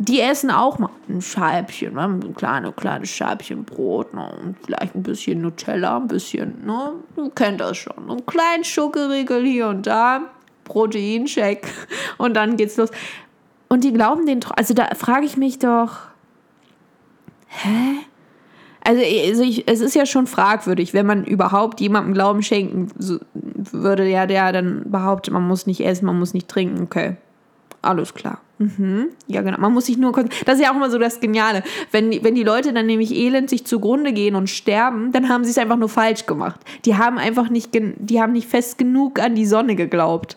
die 0.00 0.20
essen 0.20 0.50
auch 0.50 0.78
mal 0.78 0.88
ein 1.10 1.20
Scheibchen, 1.20 1.92
ne? 1.92 2.04
ein 2.04 2.34
kleines, 2.34 2.74
kleines 2.74 3.10
Scheibchen 3.10 3.64
Brot 3.64 4.14
ne? 4.14 4.32
und 4.42 4.56
vielleicht 4.64 4.94
ein 4.94 5.02
bisschen 5.02 5.42
Nutella, 5.42 5.98
ein 5.98 6.08
bisschen, 6.08 6.64
ne? 6.64 6.94
du 7.16 7.28
kennst 7.28 7.60
das 7.60 7.76
schon, 7.76 8.10
ein 8.10 8.24
kleinen 8.24 8.64
Schokoriegel 8.64 9.44
hier 9.44 9.68
und 9.68 9.86
da, 9.86 10.22
Proteincheck 10.64 11.66
und 12.18 12.34
dann 12.34 12.56
geht's 12.56 12.78
los. 12.78 12.90
Und 13.68 13.84
die 13.84 13.92
glauben 13.92 14.24
den, 14.24 14.40
also 14.56 14.72
da 14.72 14.86
frage 14.94 15.26
ich 15.26 15.36
mich 15.36 15.58
doch, 15.58 15.98
hä? 17.48 17.98
Also, 18.82 19.02
also 19.02 19.42
ich, 19.42 19.68
es 19.68 19.82
ist 19.82 19.94
ja 19.94 20.06
schon 20.06 20.26
fragwürdig, 20.26 20.94
wenn 20.94 21.04
man 21.04 21.24
überhaupt 21.24 21.78
jemandem 21.82 22.14
Glauben 22.14 22.42
schenken 22.42 22.88
würde, 22.96 24.08
ja, 24.08 24.24
der 24.24 24.50
dann 24.52 24.90
behauptet, 24.90 25.34
man 25.34 25.46
muss 25.46 25.66
nicht 25.66 25.84
essen, 25.84 26.06
man 26.06 26.18
muss 26.18 26.32
nicht 26.32 26.48
trinken, 26.48 26.84
okay, 26.84 27.18
alles 27.82 28.14
klar. 28.14 28.40
Mhm. 28.60 29.08
Ja, 29.26 29.40
genau. 29.40 29.58
Man 29.58 29.72
muss 29.72 29.86
sich 29.86 29.96
nur. 29.96 30.12
Das 30.44 30.56
ist 30.56 30.62
ja 30.62 30.70
auch 30.70 30.76
immer 30.76 30.90
so 30.90 30.98
das 30.98 31.18
Geniale. 31.18 31.62
Wenn, 31.92 32.22
wenn 32.22 32.34
die 32.34 32.42
Leute 32.42 32.74
dann 32.74 32.84
nämlich 32.84 33.10
elend 33.10 33.48
sich 33.48 33.64
zugrunde 33.64 34.12
gehen 34.12 34.34
und 34.34 34.50
sterben, 34.50 35.12
dann 35.12 35.30
haben 35.30 35.44
sie 35.44 35.50
es 35.50 35.56
einfach 35.58 35.78
nur 35.78 35.88
falsch 35.88 36.26
gemacht. 36.26 36.60
Die 36.84 36.94
haben 36.94 37.16
einfach 37.16 37.48
nicht, 37.48 37.70
die 37.72 38.20
haben 38.20 38.32
nicht 38.34 38.48
fest 38.48 38.76
genug 38.76 39.18
an 39.18 39.34
die 39.34 39.46
Sonne 39.46 39.76
geglaubt. 39.76 40.36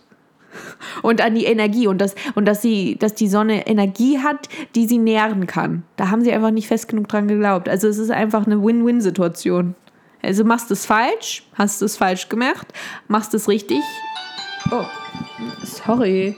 Und 1.01 1.19
an 1.19 1.35
die 1.35 1.45
Energie 1.45 1.87
und, 1.87 1.99
das, 1.99 2.15
und 2.35 2.45
dass, 2.45 2.61
sie, 2.61 2.95
dass 2.97 3.15
die 3.15 3.27
Sonne 3.27 3.65
Energie 3.65 4.19
hat, 4.19 4.47
die 4.75 4.85
sie 4.85 4.99
nähren 4.99 5.47
kann. 5.47 5.83
Da 5.95 6.11
haben 6.11 6.23
sie 6.23 6.31
einfach 6.31 6.51
nicht 6.51 6.67
fest 6.67 6.87
genug 6.87 7.07
dran 7.07 7.27
geglaubt. 7.27 7.67
Also 7.67 7.87
es 7.87 7.97
ist 7.97 8.11
einfach 8.11 8.45
eine 8.45 8.63
Win-Win-Situation. 8.63 9.73
Also 10.21 10.45
machst 10.45 10.69
du 10.69 10.75
es 10.75 10.85
falsch, 10.85 11.43
hast 11.55 11.81
du 11.81 11.85
es 11.85 11.97
falsch 11.97 12.29
gemacht, 12.29 12.67
machst 13.07 13.33
es 13.33 13.49
richtig. 13.49 13.81
Oh, 14.71 14.85
sorry. 15.63 16.37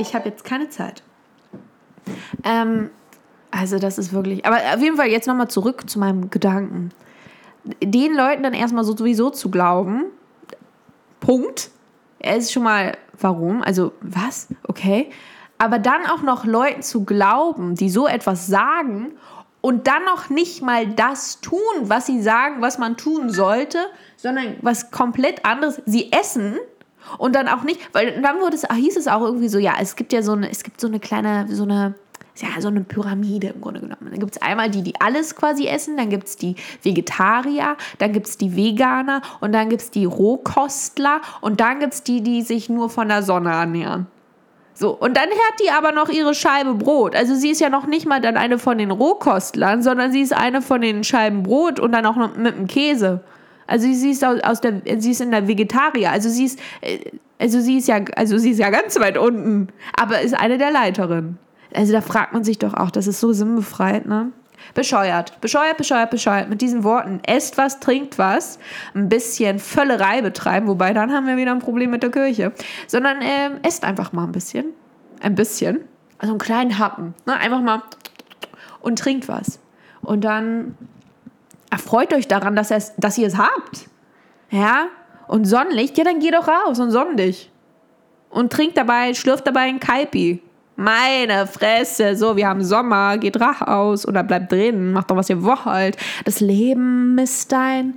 Ich 0.00 0.16
habe 0.16 0.28
jetzt 0.28 0.44
keine 0.44 0.68
Zeit. 0.68 1.04
Ähm, 2.42 2.90
also 3.50 3.78
das 3.78 3.98
ist 3.98 4.12
wirklich. 4.12 4.44
Aber 4.44 4.56
auf 4.56 4.80
jeden 4.80 4.96
Fall 4.96 5.08
jetzt 5.08 5.26
nochmal 5.26 5.48
zurück 5.48 5.88
zu 5.88 5.98
meinem 5.98 6.30
Gedanken. 6.30 6.90
Den 7.82 8.14
Leuten 8.14 8.42
dann 8.42 8.54
erstmal 8.54 8.84
so 8.84 8.96
sowieso 8.96 9.30
zu 9.30 9.50
glauben. 9.50 10.06
Punkt. 11.20 11.70
Er 12.18 12.36
ist 12.36 12.52
schon 12.52 12.62
mal, 12.62 12.96
warum? 13.18 13.62
Also, 13.62 13.92
was? 14.00 14.48
Okay. 14.66 15.10
Aber 15.58 15.78
dann 15.78 16.06
auch 16.06 16.22
noch 16.22 16.44
Leuten 16.44 16.82
zu 16.82 17.04
glauben, 17.04 17.74
die 17.74 17.90
so 17.90 18.06
etwas 18.06 18.46
sagen 18.46 19.12
und 19.60 19.86
dann 19.86 20.04
noch 20.04 20.28
nicht 20.28 20.60
mal 20.60 20.86
das 20.86 21.40
tun, 21.40 21.60
was 21.84 22.06
sie 22.06 22.20
sagen, 22.20 22.56
was 22.60 22.76
man 22.76 22.96
tun 22.96 23.30
sollte, 23.30 23.78
sondern 24.16 24.56
was 24.60 24.90
komplett 24.90 25.44
anderes. 25.46 25.80
Sie 25.86 26.12
essen 26.12 26.56
und 27.18 27.34
dann 27.34 27.48
auch 27.48 27.62
nicht, 27.62 27.80
weil 27.92 28.20
dann 28.20 28.40
wurde 28.40 28.56
es, 28.56 28.66
hieß 28.72 28.96
es 28.96 29.08
auch 29.08 29.22
irgendwie 29.22 29.48
so, 29.48 29.58
ja, 29.58 29.74
es 29.80 29.96
gibt 29.96 30.12
ja 30.12 30.22
so 30.22 30.32
eine, 30.32 30.50
es 30.50 30.62
gibt 30.62 30.80
so 30.80 30.86
eine 30.86 31.00
kleine, 31.00 31.46
so 31.50 31.64
eine, 31.64 31.94
ja, 32.36 32.60
so 32.60 32.68
eine 32.68 32.80
Pyramide 32.80 33.48
im 33.48 33.60
Grunde 33.60 33.80
genommen. 33.80 34.08
Dann 34.10 34.18
gibt 34.18 34.36
es 34.36 34.42
einmal 34.42 34.70
die, 34.70 34.82
die 34.82 35.00
alles 35.00 35.36
quasi 35.36 35.66
essen, 35.66 35.96
dann 35.96 36.10
gibt 36.10 36.26
es 36.26 36.36
die 36.36 36.56
Vegetarier, 36.82 37.76
dann 37.98 38.12
gibt 38.12 38.26
es 38.26 38.38
die 38.38 38.56
Veganer 38.56 39.22
und 39.40 39.52
dann 39.52 39.68
gibt 39.68 39.82
es 39.82 39.90
die 39.90 40.04
Rohkostler 40.04 41.20
und 41.40 41.60
dann 41.60 41.80
gibt 41.80 41.94
es 41.94 42.02
die, 42.02 42.22
die 42.22 42.42
sich 42.42 42.68
nur 42.68 42.90
von 42.90 43.08
der 43.08 43.22
Sonne 43.22 43.50
ernähren. 43.50 44.06
So, 44.76 44.90
und 44.90 45.16
dann 45.16 45.28
hat 45.28 45.60
die 45.64 45.70
aber 45.70 45.92
noch 45.92 46.08
ihre 46.08 46.34
Scheibe 46.34 46.74
Brot. 46.74 47.14
Also 47.14 47.36
sie 47.36 47.50
ist 47.50 47.60
ja 47.60 47.68
noch 47.68 47.86
nicht 47.86 48.06
mal 48.06 48.20
dann 48.20 48.36
eine 48.36 48.58
von 48.58 48.76
den 48.76 48.90
Rohkostlern, 48.90 49.84
sondern 49.84 50.10
sie 50.10 50.20
ist 50.20 50.32
eine 50.32 50.62
von 50.62 50.80
den 50.80 51.04
Scheiben 51.04 51.44
Brot 51.44 51.78
und 51.78 51.92
dann 51.92 52.04
auch 52.06 52.16
noch 52.16 52.36
mit 52.36 52.56
dem 52.56 52.66
Käse. 52.66 53.20
Also 53.66 53.86
sie 53.92 54.10
ist 54.10 54.24
aus, 54.24 54.60
der, 54.60 54.82
sie 54.98 55.10
ist 55.10 55.20
in 55.20 55.30
der 55.30 55.48
Vegetarier. 55.48 56.10
Also 56.10 56.28
sie 56.28 56.44
ist, 56.44 56.58
äh, 56.80 56.98
also 57.38 57.60
sie 57.60 57.78
ist 57.78 57.88
ja, 57.88 58.00
also 58.16 58.38
sie 58.38 58.50
ist 58.50 58.58
ja 58.58 58.70
ganz 58.70 58.98
weit 58.98 59.18
unten, 59.18 59.68
aber 59.98 60.20
ist 60.20 60.34
eine 60.34 60.58
der 60.58 60.70
Leiterinnen. 60.70 61.38
Also 61.74 61.92
da 61.92 62.00
fragt 62.00 62.32
man 62.32 62.44
sich 62.44 62.58
doch 62.58 62.74
auch, 62.74 62.90
das 62.90 63.06
ist 63.06 63.20
so 63.20 63.32
sinnbefreit, 63.32 64.06
ne? 64.06 64.32
Bescheuert, 64.72 65.40
bescheuert, 65.40 65.76
bescheuert, 65.76 66.10
bescheuert. 66.10 66.48
Mit 66.48 66.62
diesen 66.62 66.84
Worten, 66.84 67.20
esst 67.26 67.58
was, 67.58 67.80
trinkt 67.80 68.18
was, 68.18 68.58
ein 68.94 69.08
bisschen 69.08 69.58
Völlerei 69.58 70.22
betreiben, 70.22 70.68
wobei 70.68 70.94
dann 70.94 71.12
haben 71.12 71.26
wir 71.26 71.36
wieder 71.36 71.52
ein 71.52 71.58
Problem 71.58 71.90
mit 71.90 72.02
der 72.02 72.10
Kirche. 72.10 72.52
Sondern 72.86 73.18
ähm, 73.20 73.58
esst 73.62 73.84
einfach 73.84 74.12
mal 74.12 74.24
ein 74.24 74.32
bisschen. 74.32 74.66
Ein 75.20 75.34
bisschen. 75.34 75.80
Also 76.18 76.32
einen 76.32 76.38
kleinen 76.38 76.78
Happen. 76.78 77.14
Ne? 77.26 77.36
Einfach 77.36 77.60
mal 77.60 77.82
und 78.80 78.98
trinkt 78.98 79.28
was. 79.28 79.58
Und 80.00 80.24
dann 80.24 80.76
erfreut 81.74 82.12
euch 82.14 82.28
daran, 82.28 82.54
dass, 82.54 82.94
dass 82.96 83.18
ihr 83.18 83.26
es 83.26 83.36
habt. 83.36 83.88
Ja? 84.50 84.86
Und 85.26 85.44
Sonnenlicht, 85.44 85.98
ja, 85.98 86.04
dann 86.04 86.20
geh 86.20 86.30
doch 86.30 86.46
raus 86.46 86.78
und 86.78 86.92
sonn 86.92 87.16
dich. 87.16 87.50
Und 88.30 88.52
trink 88.52 88.74
dabei, 88.74 89.12
schlürft 89.14 89.46
dabei 89.46 89.62
ein 89.62 89.80
Kaipi. 89.80 90.40
Meine 90.76 91.46
Fresse, 91.46 92.16
so, 92.16 92.36
wir 92.36 92.48
haben 92.48 92.62
Sommer, 92.62 93.18
geht 93.18 93.40
raus 93.40 94.06
oder 94.06 94.22
bleibt 94.22 94.52
drin, 94.52 94.92
macht 94.92 95.10
doch, 95.10 95.16
was 95.16 95.30
ihr 95.30 95.42
wollt. 95.42 95.96
Das 96.24 96.40
Leben 96.40 97.18
ist 97.18 97.52
ein 97.52 97.94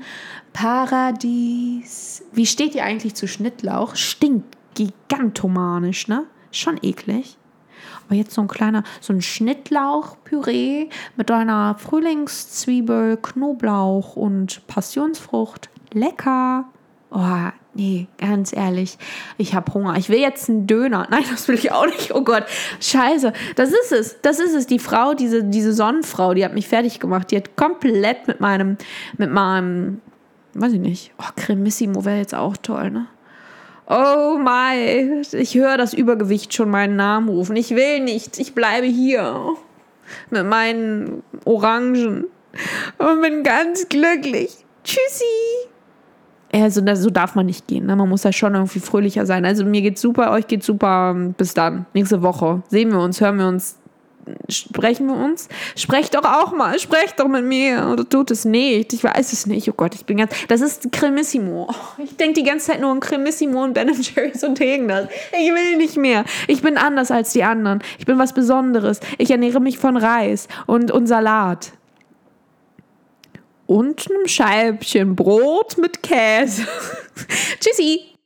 Paradies. 0.54 2.24
Wie 2.32 2.46
steht 2.46 2.74
ihr 2.74 2.84
eigentlich 2.84 3.16
zu 3.16 3.28
Schnittlauch? 3.28 3.96
Stinkt 3.96 4.58
gigantomanisch, 4.76 6.08
ne? 6.08 6.24
Schon 6.52 6.80
eklig. 6.82 7.38
Aber 8.08 8.16
jetzt 8.16 8.34
so 8.34 8.42
ein 8.42 8.48
kleiner, 8.48 8.84
so 9.02 9.12
ein 9.12 9.22
Schnittlauchpüree 9.22 10.88
mit 11.18 11.30
einer 11.30 11.76
Frühlingszwiebel, 11.78 13.18
Knoblauch 13.18 14.16
und 14.16 14.66
Passionsfrucht. 14.68 15.70
Lecker. 15.92 16.66
Oh, 17.12 17.50
nee, 17.74 18.08
ganz 18.18 18.54
ehrlich, 18.54 18.98
ich 19.38 19.56
habe 19.56 19.74
Hunger. 19.74 19.98
Ich 19.98 20.10
will 20.10 20.20
jetzt 20.20 20.50
einen 20.50 20.68
Döner. 20.68 21.08
Nein, 21.12 21.24
das 21.30 21.48
will 21.50 21.56
ich 21.56 21.72
auch 21.72 21.86
nicht. 21.86 22.14
Oh 22.14 22.22
Gott, 22.22 22.46
scheiße. 22.80 23.34
Das 23.56 23.70
ist 23.72 23.92
es. 23.92 24.22
Das 24.22 24.40
ist 24.40 24.54
es. 24.54 24.68
Die 24.68 24.80
Frau, 24.80 25.14
diese, 25.14 25.44
diese 25.44 25.74
Sonnenfrau, 25.74 26.34
die 26.34 26.46
hat 26.46 26.54
mich 26.54 26.68
fertig 26.68 27.00
gemacht. 27.00 27.32
Die 27.32 27.38
hat 27.38 27.58
komplett 27.58 28.28
mit 28.28 28.40
meinem, 28.40 28.78
mit 29.18 29.32
meinem, 29.32 30.02
weiß 30.54 30.74
ich 30.74 30.80
nicht. 30.80 31.12
Oh, 31.18 31.30
Cremissimo 31.36 32.06
wäre 32.06 32.20
jetzt 32.20 32.36
auch 32.36 32.56
toll, 32.56 32.92
ne? 32.92 33.08
Oh 33.90 34.38
my, 34.38 35.22
ich 35.32 35.56
höre 35.56 35.78
das 35.78 35.94
Übergewicht 35.94 36.54
schon 36.54 36.70
meinen 36.70 36.96
Namen 36.96 37.30
rufen. 37.30 37.56
Ich 37.56 37.72
will 37.72 38.02
nicht. 38.02 38.40
Ich 38.40 38.54
bleibe 38.54 38.86
hier 38.86 39.56
mit 40.30 40.46
meinen 40.46 41.24
Orangen 41.46 42.26
und 42.98 43.22
bin 43.22 43.44
ganz 43.44 43.88
glücklich. 43.88 44.66
Tschüssi 44.84 45.68
also 46.54 46.82
so 46.96 47.10
darf 47.10 47.36
man 47.36 47.46
nicht 47.46 47.68
gehen. 47.68 47.86
Ne? 47.86 47.96
Man 47.96 48.10
muss 48.10 48.24
ja 48.24 48.32
schon 48.32 48.56
irgendwie 48.56 48.80
fröhlicher 48.80 49.26
sein. 49.26 49.46
Also 49.46 49.66
mir 49.66 49.82
geht's 49.82 50.02
super, 50.02 50.32
euch 50.32 50.48
geht's 50.48 50.66
super. 50.66 51.16
Bis 51.38 51.54
dann. 51.54 51.86
Nächste 51.94 52.22
Woche. 52.22 52.64
Sehen 52.70 52.92
wir 52.92 53.00
uns, 53.00 53.20
hören 53.22 53.38
wir 53.38 53.48
uns, 53.48 53.77
sprechen 54.50 55.08
wir 55.08 55.16
uns. 55.16 55.48
Sprecht 55.76 56.16
doch 56.16 56.24
auch 56.24 56.52
mal, 56.52 56.80
sprecht 56.80 57.20
doch 57.20 57.28
mit 57.28 57.44
mir. 57.44 57.90
Oder 57.92 58.08
tut 58.08 58.32
es 58.32 58.46
nicht. 58.46 58.94
Ich 58.94 59.04
weiß 59.04 59.34
es 59.34 59.46
nicht. 59.46 59.70
Oh 59.70 59.74
Gott, 59.76 59.96
ich 59.96 60.06
bin 60.06 60.18
ganz. 60.18 60.32
Das 60.48 60.62
ist 60.62 60.92
Cremissimo. 60.92 61.68
Oh, 61.70 62.02
ich 62.02 62.16
denke 62.18 62.42
die 62.42 62.44
ganze 62.44 62.68
Zeit 62.68 62.82
nur 62.82 62.92
an 62.92 63.00
Cremissimo 63.00 63.64
und 63.64 63.74
Ben 63.74 63.90
Jerry's 63.90 64.44
und 64.44 64.60
irgendwas. 64.60 65.08
Ich 65.32 65.54
will 65.54 65.78
nicht 65.78 65.98
mehr. 65.98 66.26
Ich 66.48 66.62
bin 66.62 66.78
anders 66.78 67.12
als 67.12 67.34
die 67.34 67.44
anderen. 67.44 67.82
Ich 68.00 68.06
bin 68.06 68.18
was 68.18 68.34
Besonderes. 68.34 69.00
Ich 69.18 69.32
ernähre 69.32 69.60
mich 69.60 69.78
von 69.78 69.98
Reis 69.98 70.48
und, 70.66 70.92
und 70.92 71.08
Salat 71.08 71.72
und 73.68 74.10
einem 74.10 74.28
Scheibchen 74.28 75.16
Brot 75.16 75.78
mit 75.78 76.02
Käse. 76.02 76.66
Tschüssi! 77.60 78.17